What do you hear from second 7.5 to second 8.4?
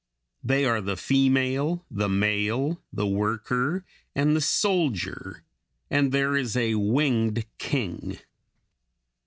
king.